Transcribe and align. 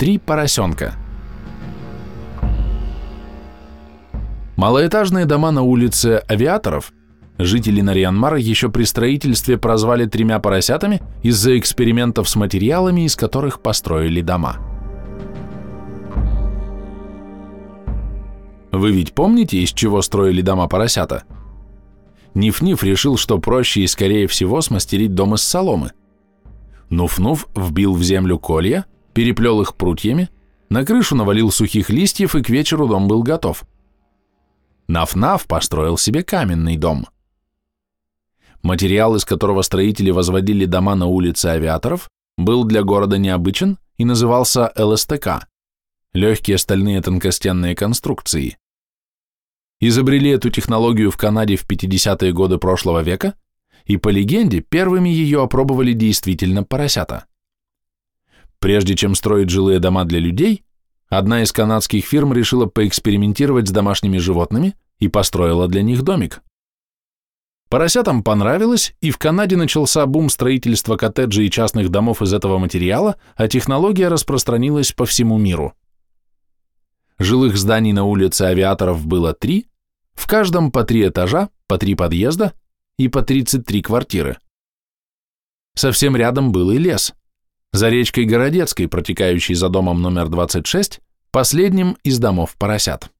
Три 0.00 0.16
поросенка. 0.16 0.94
Малоэтажные 4.56 5.26
дома 5.26 5.50
на 5.50 5.60
улице 5.60 6.22
Авиаторов 6.26 6.94
жители 7.36 7.82
Нарьянмара 7.82 8.38
еще 8.38 8.70
при 8.70 8.84
строительстве 8.84 9.58
прозвали 9.58 10.06
тремя 10.06 10.38
поросятами 10.38 11.02
из-за 11.22 11.58
экспериментов 11.58 12.30
с 12.30 12.36
материалами, 12.36 13.02
из 13.02 13.14
которых 13.14 13.60
построили 13.60 14.22
дома. 14.22 14.56
Вы 18.72 18.92
ведь 18.92 19.12
помните, 19.12 19.58
из 19.58 19.70
чего 19.74 20.00
строили 20.00 20.40
дома 20.40 20.66
поросята? 20.66 21.24
Ниф-Ниф 22.32 22.82
решил, 22.82 23.18
что 23.18 23.38
проще 23.38 23.82
и 23.82 23.86
скорее 23.86 24.28
всего 24.28 24.62
смастерить 24.62 25.14
дом 25.14 25.34
из 25.34 25.42
соломы. 25.42 25.92
Нуф-Нуф 26.88 27.48
вбил 27.54 27.92
в 27.92 28.02
землю 28.02 28.38
колья, 28.38 28.86
переплел 29.12 29.60
их 29.60 29.74
прутьями, 29.74 30.30
на 30.68 30.84
крышу 30.84 31.16
навалил 31.16 31.50
сухих 31.50 31.90
листьев, 31.90 32.34
и 32.34 32.42
к 32.42 32.48
вечеру 32.48 32.86
дом 32.86 33.08
был 33.08 33.22
готов. 33.22 33.64
Наф-Наф 34.88 35.46
построил 35.46 35.96
себе 35.98 36.22
каменный 36.22 36.76
дом. 36.76 37.06
Материал, 38.62 39.16
из 39.16 39.24
которого 39.24 39.62
строители 39.62 40.10
возводили 40.10 40.64
дома 40.66 40.94
на 40.94 41.06
улице 41.06 41.46
авиаторов, 41.46 42.08
был 42.36 42.64
для 42.64 42.82
города 42.82 43.18
необычен 43.18 43.78
и 43.96 44.04
назывался 44.04 44.72
ЛСТК– 44.76 45.46
легкие 46.12 46.58
стальные 46.58 47.00
тонкостенные 47.02 47.74
конструкции. 47.74 48.58
Изобрели 49.80 50.30
эту 50.30 50.50
технологию 50.50 51.10
в 51.10 51.16
Канаде 51.16 51.56
в 51.56 51.66
50-е 51.66 52.32
годы 52.32 52.58
прошлого 52.58 53.00
века, 53.00 53.34
и 53.86 53.96
по 53.96 54.08
легенде 54.10 54.60
первыми 54.60 55.08
ее 55.08 55.42
опробовали 55.42 55.94
действительно 55.94 56.64
поросята. 56.64 57.26
Прежде 58.60 58.94
чем 58.94 59.14
строить 59.14 59.50
жилые 59.50 59.80
дома 59.80 60.04
для 60.04 60.20
людей, 60.20 60.64
одна 61.08 61.42
из 61.42 61.50
канадских 61.50 62.04
фирм 62.04 62.32
решила 62.32 62.66
поэкспериментировать 62.66 63.68
с 63.68 63.72
домашними 63.72 64.18
животными 64.18 64.76
и 64.98 65.08
построила 65.08 65.66
для 65.66 65.82
них 65.82 66.02
домик. 66.02 66.42
Поросятам 67.70 68.22
понравилось, 68.22 68.94
и 69.00 69.10
в 69.10 69.18
Канаде 69.18 69.56
начался 69.56 70.04
бум 70.04 70.28
строительства 70.28 70.96
коттеджей 70.96 71.46
и 71.46 71.50
частных 71.50 71.88
домов 71.88 72.20
из 72.20 72.34
этого 72.34 72.58
материала, 72.58 73.16
а 73.36 73.48
технология 73.48 74.08
распространилась 74.08 74.92
по 74.92 75.06
всему 75.06 75.38
миру. 75.38 75.72
Жилых 77.18 77.56
зданий 77.56 77.92
на 77.92 78.04
улице 78.04 78.42
авиаторов 78.42 79.06
было 79.06 79.34
три, 79.34 79.68
в 80.14 80.26
каждом 80.26 80.72
по 80.72 80.84
три 80.84 81.06
этажа, 81.06 81.48
по 81.66 81.78
три 81.78 81.94
подъезда 81.94 82.54
и 82.96 83.08
по 83.08 83.22
33 83.22 83.82
квартиры. 83.82 84.38
Совсем 85.74 86.16
рядом 86.16 86.50
был 86.50 86.72
и 86.72 86.78
лес. 86.78 87.14
За 87.72 87.88
речкой 87.88 88.24
Городецкой, 88.24 88.88
протекающей 88.88 89.54
за 89.54 89.68
домом 89.68 90.02
номер 90.02 90.28
26, 90.28 91.00
последним 91.30 91.96
из 92.02 92.18
домов 92.18 92.56
поросят. 92.58 93.10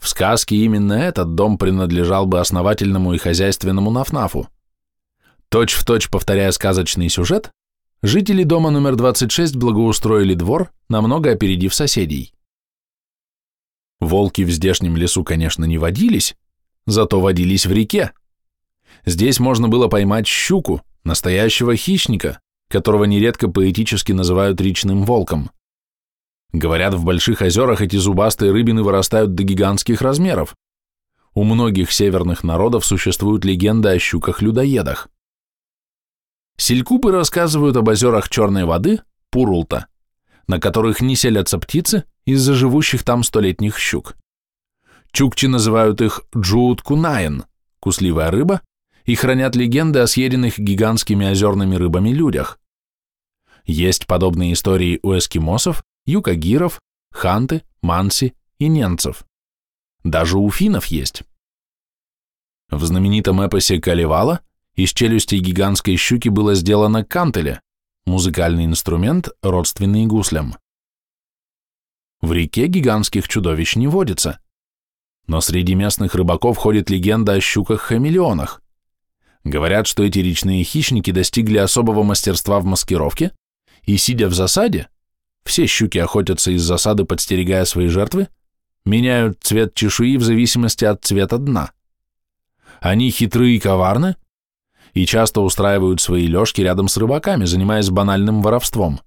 В 0.00 0.08
сказке 0.08 0.56
именно 0.56 0.92
этот 0.92 1.36
дом 1.36 1.56
принадлежал 1.56 2.26
бы 2.26 2.40
основательному 2.40 3.14
и 3.14 3.18
хозяйственному 3.18 3.92
Нафнафу. 3.92 4.48
Точь-в-точь 5.48 6.10
повторяя 6.10 6.50
сказочный 6.50 7.08
сюжет, 7.08 7.52
жители 8.02 8.42
дома 8.42 8.70
номер 8.70 8.96
26 8.96 9.54
благоустроили 9.54 10.34
двор, 10.34 10.72
намного 10.88 11.30
опередив 11.30 11.74
соседей. 11.74 12.32
Волки 14.00 14.42
в 14.42 14.50
здешнем 14.50 14.96
лесу, 14.96 15.22
конечно, 15.22 15.64
не 15.64 15.78
водились, 15.78 16.36
зато 16.86 17.20
водились 17.20 17.66
в 17.66 17.72
реке. 17.72 18.12
Здесь 19.04 19.38
можно 19.38 19.68
было 19.68 19.86
поймать 19.86 20.26
щуку, 20.26 20.82
настоящего 21.04 21.76
хищника, 21.76 22.40
которого 22.68 23.04
нередко 23.04 23.48
поэтически 23.48 24.12
называют 24.12 24.60
речным 24.60 25.04
волком. 25.04 25.50
Говорят, 26.52 26.94
в 26.94 27.04
больших 27.04 27.42
озерах 27.42 27.80
эти 27.80 27.96
зубастые 27.96 28.52
рыбины 28.52 28.82
вырастают 28.82 29.34
до 29.34 29.42
гигантских 29.42 30.00
размеров. 30.00 30.54
У 31.34 31.44
многих 31.44 31.92
северных 31.92 32.44
народов 32.44 32.86
существует 32.86 33.44
легенда 33.44 33.90
о 33.90 33.98
щуках-людоедах. 33.98 35.08
Селькупы 36.56 37.12
рассказывают 37.12 37.76
об 37.76 37.88
озерах 37.88 38.30
черной 38.30 38.64
воды, 38.64 39.00
Пурулта, 39.30 39.86
на 40.46 40.58
которых 40.58 41.02
не 41.02 41.14
селятся 41.14 41.58
птицы 41.58 42.04
из-за 42.24 42.54
живущих 42.54 43.02
там 43.04 43.22
столетних 43.22 43.78
щук. 43.78 44.16
Чукчи 45.12 45.46
называют 45.46 46.00
их 46.00 46.22
джуут-кунаен, 46.34 47.44
кусливая 47.80 48.30
рыба, 48.30 48.62
и 49.06 49.14
хранят 49.14 49.56
легенды 49.56 50.00
о 50.00 50.06
съеденных 50.06 50.58
гигантскими 50.58 51.30
озерными 51.30 51.76
рыбами 51.76 52.10
людях. 52.10 52.58
Есть 53.64 54.06
подобные 54.06 54.52
истории 54.52 55.00
у 55.02 55.16
эскимосов, 55.16 55.82
юкагиров, 56.04 56.80
ханты, 57.12 57.62
манси 57.82 58.34
и 58.58 58.68
ненцев. 58.68 59.24
Даже 60.04 60.38
у 60.38 60.50
финнов 60.50 60.86
есть. 60.86 61.22
В 62.68 62.84
знаменитом 62.84 63.40
эпосе 63.40 63.80
Калевала 63.80 64.40
из 64.74 64.90
челюстей 64.90 65.40
гигантской 65.40 65.96
щуки 65.96 66.28
было 66.28 66.54
сделано 66.54 67.04
кантеле, 67.04 67.60
музыкальный 68.06 68.66
инструмент, 68.66 69.30
родственный 69.42 70.06
гуслям. 70.06 70.56
В 72.20 72.32
реке 72.32 72.66
гигантских 72.66 73.28
чудовищ 73.28 73.76
не 73.76 73.86
водится, 73.86 74.40
но 75.26 75.40
среди 75.40 75.74
местных 75.74 76.14
рыбаков 76.14 76.56
ходит 76.56 76.90
легенда 76.90 77.34
о 77.34 77.40
щуках-хамелеонах. 77.40 78.62
Говорят, 79.46 79.86
что 79.86 80.02
эти 80.02 80.18
речные 80.18 80.64
хищники 80.64 81.12
достигли 81.12 81.58
особого 81.58 82.02
мастерства 82.02 82.58
в 82.58 82.64
маскировке, 82.64 83.30
и, 83.84 83.96
сидя 83.96 84.26
в 84.26 84.34
засаде, 84.34 84.88
все 85.44 85.66
щуки 85.66 85.98
охотятся 85.98 86.50
из 86.50 86.64
засады, 86.64 87.04
подстерегая 87.04 87.64
свои 87.64 87.86
жертвы, 87.86 88.26
меняют 88.84 89.38
цвет 89.40 89.72
чешуи 89.72 90.16
в 90.16 90.24
зависимости 90.24 90.84
от 90.84 91.04
цвета 91.04 91.38
дна. 91.38 91.70
Они 92.80 93.08
хитры 93.12 93.50
и 93.52 93.60
коварны, 93.60 94.16
и 94.94 95.06
часто 95.06 95.42
устраивают 95.42 96.00
свои 96.00 96.26
лёжки 96.26 96.60
рядом 96.60 96.88
с 96.88 96.96
рыбаками, 96.96 97.44
занимаясь 97.44 97.88
банальным 97.88 98.42
воровством. 98.42 98.98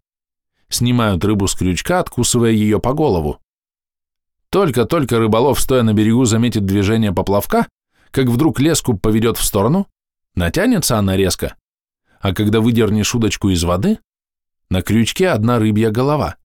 Снимают 0.70 1.26
рыбу 1.26 1.50
с 1.50 1.54
крючка, 1.54 2.00
откусывая 2.00 2.52
ее 2.52 2.80
по 2.80 2.94
голову. 2.94 3.42
Только-только 4.50 5.20
рыболов, 5.20 5.60
стоя 5.60 5.84
на 5.84 5.94
берегу, 5.94 6.24
заметит 6.24 6.66
движение 6.66 7.12
поплавка, 7.12 7.68
как 8.12 8.28
вдруг 8.28 8.62
леску 8.62 8.98
поведет 8.98 9.36
в 9.36 9.44
сторону, 9.44 9.86
Натянется 10.36 10.98
она 10.98 11.18
резко, 11.18 11.56
а 12.20 12.34
когда 12.34 12.62
выдернешь 12.62 13.14
удочку 13.16 13.50
из 13.50 13.64
воды, 13.64 14.00
на 14.70 14.82
крючке 14.82 15.30
одна 15.30 15.58
рыбья 15.58 15.90
голова. 15.90 16.36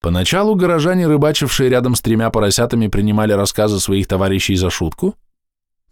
Поначалу 0.00 0.54
горожане, 0.54 1.06
рыбачившие 1.06 1.68
рядом 1.68 1.94
с 1.94 2.00
тремя 2.00 2.30
поросятами, 2.30 2.88
принимали 2.88 3.32
рассказы 3.32 3.78
своих 3.78 4.08
товарищей 4.08 4.56
за 4.56 4.70
шутку, 4.70 5.14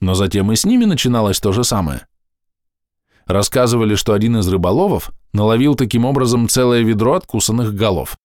но 0.01 0.15
затем 0.15 0.51
и 0.51 0.57
с 0.57 0.65
ними 0.65 0.87
начиналось 0.87 1.41
то 1.41 1.53
же 1.53 1.63
самое. 1.63 2.07
Рассказывали, 3.27 3.95
что 3.95 4.15
один 4.15 4.39
из 4.39 4.49
рыболовов 4.49 5.11
наловил 5.35 5.75
таким 5.75 6.07
образом 6.07 6.49
целое 6.49 6.81
ведро 6.81 7.15
откусанных 7.15 7.75
голов. 7.75 8.17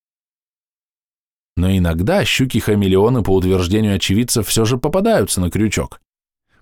Но 1.57 1.69
иногда 1.75 2.23
щуки-хамелеоны, 2.23 3.21
по 3.21 3.35
утверждению 3.35 3.95
очевидцев, 3.95 4.47
все 4.47 4.63
же 4.63 4.77
попадаются 4.77 5.41
на 5.41 5.51
крючок. 5.51 5.99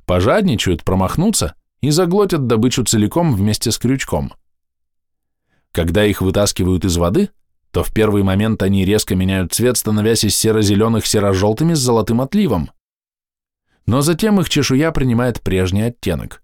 Пожадничают, 0.06 0.84
промахнутся 0.84 1.56
и 1.82 1.90
заглотят 1.90 2.48
добычу 2.48 2.84
целиком 2.84 3.36
вместе 3.36 3.72
с 3.72 3.78
крючком. 3.78 4.34
Когда 5.72 6.06
их 6.06 6.22
вытаскивают 6.22 6.86
из 6.86 6.98
воды, 6.98 7.30
то 7.72 7.84
в 7.84 7.94
первый 7.94 8.24
момент 8.24 8.62
они 8.62 8.86
резко 8.86 9.16
меняют 9.16 9.54
цвет, 9.54 9.78
становясь 9.78 10.24
из 10.24 10.36
серо-зеленых 10.36 11.06
серо-желтыми 11.06 11.74
с 11.74 11.80
золотым 11.80 12.22
отливом. 12.22 12.72
Но 13.86 14.02
затем 14.02 14.40
их 14.40 14.50
чешуя 14.50 14.92
принимает 14.92 15.42
прежний 15.42 15.84
оттенок. 15.84 16.44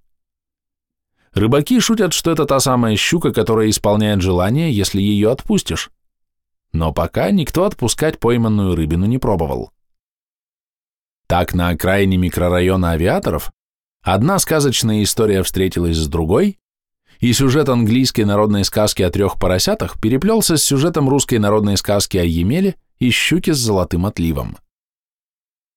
Рыбаки 1.34 1.80
шутят, 1.80 2.14
что 2.14 2.32
это 2.32 2.46
та 2.46 2.60
самая 2.60 2.96
щука, 2.96 3.32
которая 3.32 3.70
исполняет 3.70 4.22
желание, 4.22 4.72
если 4.72 5.02
ее 5.02 5.30
отпустишь. 5.30 5.92
Но 6.72 6.94
пока 6.94 7.30
никто 7.32 7.66
отпускать 7.66 8.20
пойманную 8.20 8.76
рыбину 8.76 9.06
не 9.06 9.18
пробовал. 9.18 9.72
Так 11.28 11.54
на 11.54 11.70
окраине 11.70 12.18
микрорайона 12.18 12.92
авиаторов 12.92 13.52
Одна 14.08 14.40
сказочная 14.40 15.04
история 15.04 15.44
встретилась 15.44 15.98
с 15.98 16.08
другой, 16.08 16.60
и 17.20 17.34
сюжет 17.34 17.68
английской 17.68 18.22
народной 18.22 18.64
сказки 18.64 19.02
о 19.02 19.12
трех 19.12 19.38
поросятах 19.38 20.00
переплелся 20.00 20.56
с 20.56 20.64
сюжетом 20.64 21.10
русской 21.10 21.40
народной 21.40 21.76
сказки 21.76 22.16
о 22.16 22.24
Емеле 22.24 22.78
и 23.00 23.10
щуке 23.10 23.54
с 23.54 23.58
золотым 23.58 24.06
отливом. 24.06 24.60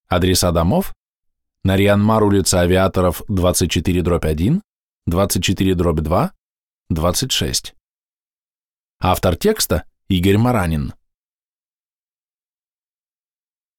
Адреса 0.06 0.52
домов– 0.52 0.94
Нарьянмар, 1.64 2.22
улица 2.22 2.60
Авиаторов, 2.60 3.24
24 3.26 4.00
дробь 4.00 4.24
1, 4.24 4.62
24 5.08 5.74
дробь 5.74 5.98
2, 5.98 6.32
26. 6.88 7.74
Автор 9.00 9.34
текста– 9.34 9.82
Игорь 10.08 10.38
Маранин. 10.38 10.94